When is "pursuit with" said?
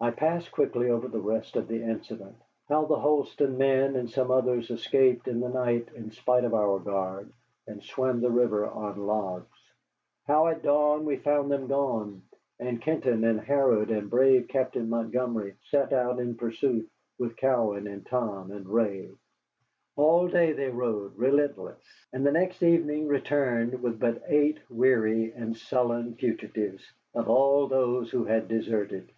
16.34-17.36